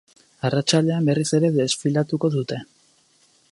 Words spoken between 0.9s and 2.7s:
berriz ere desfilatuko dute.